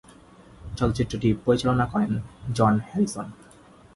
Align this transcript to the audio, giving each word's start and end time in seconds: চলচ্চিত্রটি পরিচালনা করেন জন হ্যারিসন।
চলচ্চিত্রটি 0.77 1.29
পরিচালনা 1.45 1.85
করেন 1.85 2.11
জন 2.55 2.73
হ্যারিসন। 2.87 3.27